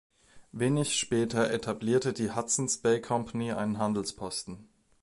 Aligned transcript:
Wenig 0.51 0.99
später 0.99 1.51
etablierte 1.51 2.11
die 2.11 2.31
Hudson’s 2.35 2.77
Bay 2.77 2.99
Company 2.99 3.51
einen 3.51 3.77
Handelsposten. 3.77 4.67